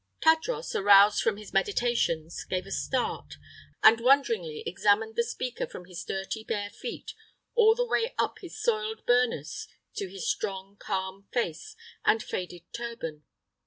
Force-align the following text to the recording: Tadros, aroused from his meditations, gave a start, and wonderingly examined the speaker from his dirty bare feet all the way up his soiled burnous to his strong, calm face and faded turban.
Tadros, 0.19 0.73
aroused 0.73 1.21
from 1.21 1.37
his 1.37 1.53
meditations, 1.53 2.43
gave 2.45 2.65
a 2.65 2.71
start, 2.71 3.35
and 3.83 4.01
wonderingly 4.01 4.63
examined 4.65 5.15
the 5.15 5.21
speaker 5.23 5.67
from 5.67 5.85
his 5.85 6.03
dirty 6.03 6.43
bare 6.43 6.71
feet 6.71 7.13
all 7.53 7.75
the 7.75 7.85
way 7.85 8.15
up 8.17 8.39
his 8.41 8.59
soiled 8.59 9.05
burnous 9.05 9.67
to 9.97 10.09
his 10.09 10.27
strong, 10.27 10.75
calm 10.79 11.27
face 11.31 11.75
and 12.03 12.23
faded 12.23 12.63
turban. 12.73 13.25